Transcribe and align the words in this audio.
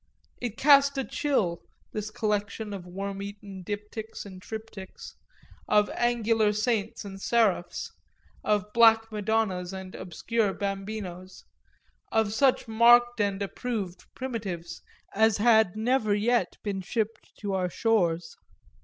It 0.41 0.57
cast 0.57 0.97
a 0.97 1.03
chill, 1.03 1.61
this 1.93 2.09
collection 2.09 2.73
of 2.73 2.87
worm 2.87 3.21
eaten 3.21 3.63
diptychs 3.63 4.25
and 4.25 4.41
triptychs, 4.41 5.13
of 5.67 5.91
angular 5.91 6.53
saints 6.53 7.05
and 7.05 7.21
seraphs, 7.21 7.91
of 8.43 8.73
black 8.73 9.11
Madonnas 9.11 9.73
and 9.73 9.93
obscure 9.93 10.55
Bambinos, 10.55 11.43
of 12.11 12.33
such 12.33 12.67
marked 12.67 13.21
and 13.21 13.43
approved 13.43 14.05
"primitives" 14.15 14.81
as 15.13 15.37
had 15.37 15.75
never 15.77 16.15
yet 16.15 16.57
been 16.63 16.81
shipped 16.81 17.33
to 17.37 17.53
our 17.53 17.69
shores. 17.69 18.35